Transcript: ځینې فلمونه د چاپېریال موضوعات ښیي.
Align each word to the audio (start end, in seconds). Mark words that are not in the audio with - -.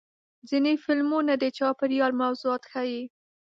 ځینې 0.49 0.73
فلمونه 0.83 1.33
د 1.37 1.43
چاپېریال 1.57 2.11
موضوعات 2.21 2.63
ښیي. 2.71 3.01